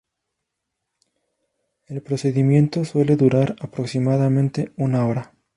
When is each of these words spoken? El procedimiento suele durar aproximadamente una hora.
El 1.85 2.01
procedimiento 2.01 2.83
suele 2.85 3.15
durar 3.15 3.55
aproximadamente 3.59 4.71
una 4.75 5.05
hora. 5.05 5.35